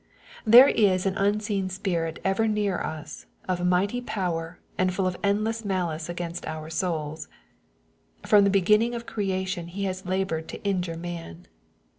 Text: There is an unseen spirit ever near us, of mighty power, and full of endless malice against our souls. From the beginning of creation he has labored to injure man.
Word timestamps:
There 0.45 0.67
is 0.67 1.05
an 1.05 1.15
unseen 1.15 1.69
spirit 1.69 2.17
ever 2.25 2.47
near 2.47 2.79
us, 2.79 3.27
of 3.47 3.63
mighty 3.63 4.01
power, 4.01 4.57
and 4.75 4.91
full 4.91 5.05
of 5.05 5.15
endless 5.23 5.63
malice 5.63 6.09
against 6.09 6.43
our 6.47 6.71
souls. 6.71 7.27
From 8.25 8.43
the 8.43 8.49
beginning 8.49 8.95
of 8.95 9.05
creation 9.05 9.67
he 9.67 9.83
has 9.83 10.07
labored 10.07 10.47
to 10.47 10.63
injure 10.63 10.97
man. 10.97 11.45